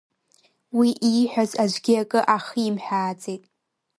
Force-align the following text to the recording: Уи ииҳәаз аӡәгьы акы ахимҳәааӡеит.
Уи 0.77 0.89
ииҳәаз 1.11 1.51
аӡәгьы 1.63 1.93
акы 2.01 2.19
ахимҳәааӡеит. 2.35 3.43